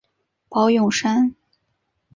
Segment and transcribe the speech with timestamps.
[0.49, 1.35] 宝永山。